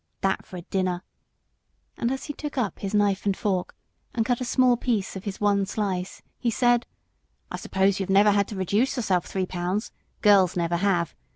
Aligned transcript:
"That 0.21 0.47
for 0.47 0.57
a 0.57 0.63
dinner!" 0.63 1.03
and 1.95 2.09
as 2.09 2.23
he 2.25 2.33
took 2.33 2.57
up 2.57 2.79
his 2.79 2.95
knife 2.95 3.23
and 3.27 3.37
fork 3.37 3.75
and 4.15 4.25
cut 4.25 4.41
a 4.41 4.43
small 4.43 4.75
piece 4.75 5.15
of 5.15 5.25
his 5.25 5.39
one 5.39 5.67
slice, 5.67 6.23
he 6.39 6.49
said, 6.49 6.87
"I 7.51 7.57
suppose 7.57 7.99
you 7.99 8.07
never 8.09 8.31
had 8.31 8.47
to 8.47 8.55
reduce 8.55 8.97
yourself 8.97 9.27
three 9.27 9.45
pounds; 9.45 9.91
girls 10.23 10.57
never 10.57 10.77
have. 10.77 11.13